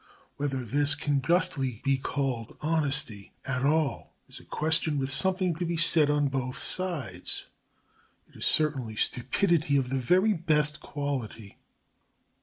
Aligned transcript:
Whether 0.37 0.65
this 0.65 0.95
can 0.95 1.21
justly 1.21 1.79
be 1.83 1.99
called 1.99 2.57
honesty 2.59 3.33
at 3.45 3.63
all 3.63 4.15
is 4.27 4.39
a 4.39 4.43
question 4.45 4.97
with 4.97 5.11
something 5.11 5.53
to 5.57 5.63
be 5.63 5.77
said 5.77 6.09
on 6.09 6.27
both 6.27 6.57
sides. 6.57 7.45
It 8.27 8.35
is 8.35 8.45
certainly 8.47 8.95
stupidity 8.95 9.77
of 9.77 9.89
the 9.91 9.99
very 9.99 10.33
best 10.33 10.79
quality. 10.79 11.59